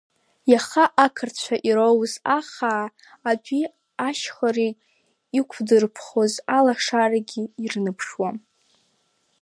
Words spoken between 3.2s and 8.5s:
адәи ашьхареи иқәдырԥхоз алашарагьы ирныԥшуан.